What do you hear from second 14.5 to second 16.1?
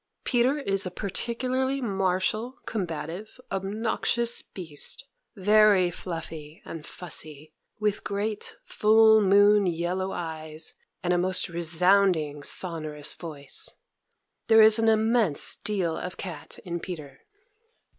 is an immense deal